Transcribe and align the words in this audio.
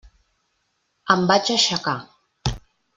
Em 1.17 1.29
vaig 1.33 1.55
aixecar. 1.59 1.97